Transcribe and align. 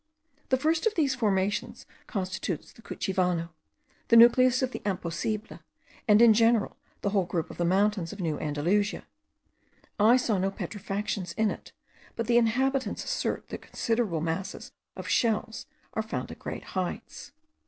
The 0.49 0.57
first 0.57 0.87
of 0.87 0.95
these 0.95 1.13
formations 1.13 1.85
constitutes 2.07 2.73
the 2.73 2.81
Cuchivano, 2.81 3.49
the 4.07 4.15
nucleus 4.17 4.63
of 4.63 4.71
the 4.71 4.81
Imposible, 4.83 5.59
and 6.07 6.23
in 6.23 6.33
general 6.33 6.75
the 7.03 7.11
whole 7.11 7.27
group 7.27 7.51
of 7.51 7.57
the 7.59 7.65
mountains 7.65 8.11
of 8.11 8.19
New 8.19 8.39
Andalusia. 8.39 9.05
I 9.99 10.17
saw 10.17 10.39
no 10.39 10.49
petrifactions 10.49 11.33
in 11.37 11.51
it; 11.51 11.71
but 12.15 12.25
the 12.25 12.39
inhabitants 12.39 13.03
assert 13.05 13.49
that 13.49 13.61
considerable 13.61 14.21
masses 14.21 14.71
of 14.95 15.07
shells 15.07 15.67
are 15.93 16.01
found 16.01 16.31
at 16.31 16.39
great 16.39 16.63
heights. 16.73 17.31